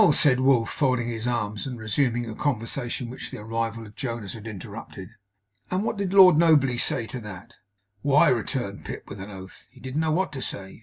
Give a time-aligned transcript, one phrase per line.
[0.11, 4.47] said Wolf, folding his arms and resuming a conversation which the arrival of Jonas had
[4.47, 5.09] interrupted.
[5.69, 7.57] 'And what did Lord Nobley say to that?'
[8.01, 9.67] 'Why,' returned Pip, with an oath.
[9.69, 10.79] 'He didn't know what to say.